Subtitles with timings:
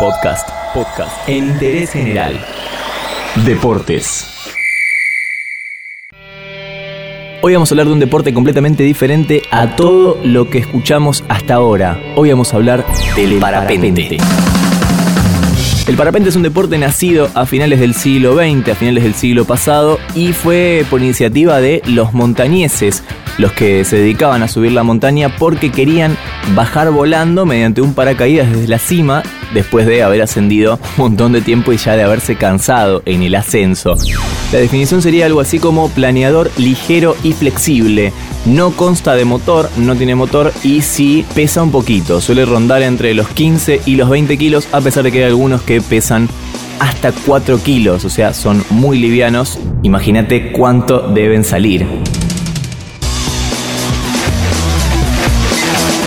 [0.00, 0.48] Podcast.
[0.72, 1.28] Podcast.
[1.28, 2.40] En interés general.
[3.44, 4.24] Deportes.
[7.42, 11.52] Hoy vamos a hablar de un deporte completamente diferente a todo lo que escuchamos hasta
[11.52, 12.00] ahora.
[12.16, 14.16] Hoy vamos a hablar del parapente.
[15.86, 19.44] El parapente es un deporte nacido a finales del siglo XX, a finales del siglo
[19.44, 23.04] pasado, y fue por iniciativa de los montañeses,
[23.38, 26.16] los que se dedicaban a subir la montaña porque querían
[26.54, 29.22] bajar volando mediante un paracaídas desde la cima
[29.54, 33.34] después de haber ascendido un montón de tiempo y ya de haberse cansado en el
[33.34, 33.96] ascenso.
[34.52, 38.12] La definición sería algo así como planeador ligero y flexible.
[38.46, 42.20] No consta de motor, no tiene motor y sí pesa un poquito.
[42.20, 45.62] Suele rondar entre los 15 y los 20 kilos, a pesar de que hay algunos
[45.62, 46.28] que pesan
[46.80, 49.58] hasta 4 kilos, o sea, son muy livianos.
[49.82, 51.86] Imagínate cuánto deben salir.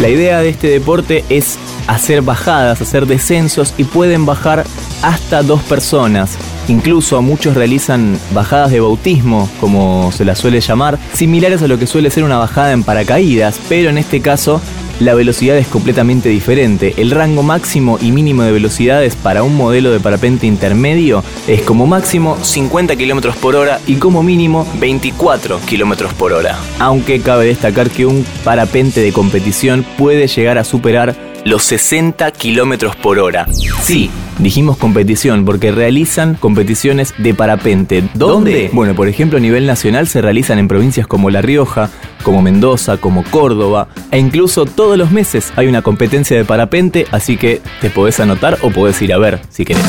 [0.00, 4.64] La idea de este deporte es hacer bajadas, hacer descensos y pueden bajar
[5.02, 6.38] hasta dos personas.
[6.68, 11.86] Incluso muchos realizan bajadas de bautismo, como se las suele llamar, similares a lo que
[11.86, 14.62] suele ser una bajada en paracaídas, pero en este caso
[15.00, 16.94] la velocidad es completamente diferente.
[16.98, 21.86] El rango máximo y mínimo de velocidades para un modelo de parapente intermedio es como
[21.86, 26.58] máximo 50 km por hora y como mínimo 24 km por hora.
[26.78, 32.94] Aunque cabe destacar que un parapente de competición puede llegar a superar los 60 km
[32.96, 33.46] por hora.
[33.82, 38.02] Sí, dijimos competición porque realizan competiciones de parapente.
[38.14, 38.70] ¿Dónde?
[38.72, 41.90] Bueno, por ejemplo, a nivel nacional se realizan en provincias como La Rioja,
[42.22, 47.36] como Mendoza, como Córdoba, e incluso todos los meses hay una competencia de parapente, así
[47.36, 49.84] que te podés anotar o podés ir a ver si querés.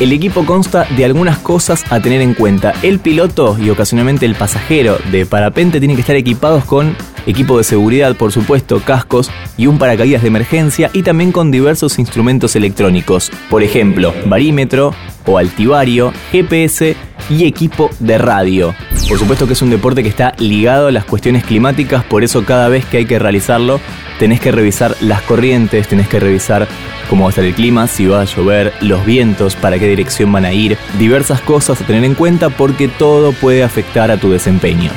[0.00, 2.72] El equipo consta de algunas cosas a tener en cuenta.
[2.82, 7.64] El piloto y ocasionalmente el pasajero de parapente tienen que estar equipados con equipo de
[7.64, 13.30] seguridad, por supuesto, cascos y un paracaídas de emergencia y también con diversos instrumentos electrónicos,
[13.48, 14.92] por ejemplo, barímetro
[15.26, 16.96] o altivario, GPS
[17.30, 18.74] y equipo de radio.
[19.08, 22.44] Por supuesto que es un deporte que está ligado a las cuestiones climáticas, por eso
[22.44, 23.80] cada vez que hay que realizarlo
[24.18, 26.68] tenés que revisar las corrientes, tenés que revisar
[27.08, 30.32] cómo va a estar el clima, si va a llover, los vientos, para qué dirección
[30.32, 34.30] van a ir, diversas cosas a tener en cuenta porque todo puede afectar a tu
[34.30, 34.90] desempeño.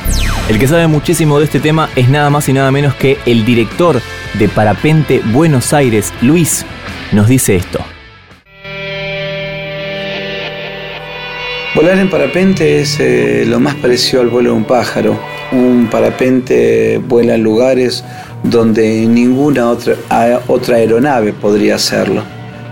[0.49, 3.45] El que sabe muchísimo de este tema es nada más y nada menos que el
[3.45, 4.01] director
[4.35, 6.65] de Parapente Buenos Aires, Luis,
[7.11, 7.79] nos dice esto.
[11.77, 15.19] Volar en parapente es eh, lo más parecido al vuelo de un pájaro.
[15.51, 18.03] Un parapente vuela en lugares
[18.43, 19.95] donde ninguna otra,
[20.47, 22.23] otra aeronave podría hacerlo.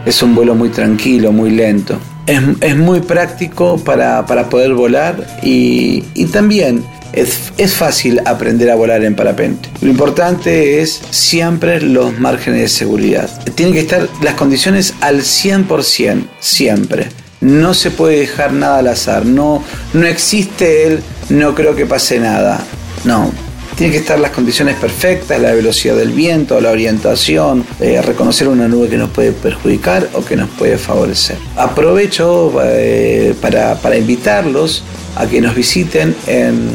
[0.05, 1.97] Es un vuelo muy tranquilo, muy lento.
[2.27, 6.83] Es, muy práctico para, poder volar y, también
[7.13, 9.69] es, es, fácil aprender a volar en parapente.
[9.81, 13.29] Lo importante es siempre los márgenes de seguridad.
[13.53, 17.09] Tienen que estar las condiciones al 100%, siempre.
[17.41, 19.25] No se puede dejar nada al azar.
[19.25, 22.59] No, no existe el no creo que pase nada.
[23.03, 23.31] No,
[23.75, 28.67] tienen que estar las condiciones perfectas, la velocidad del viento, la orientación, eh, reconocer una
[28.67, 31.37] nube que nos puede perjudicar o que nos puede favorecer.
[31.55, 34.83] Aprovecho eh, para, invitarlos
[35.15, 36.69] a que nos visiten en,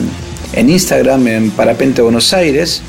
[0.53, 2.83] en Instagram en Parapente Buenos Aires,